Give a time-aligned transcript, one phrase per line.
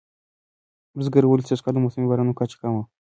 [0.97, 2.83] بزګر وویل چې سږکال د موسمي بارانونو کچه کمه وه.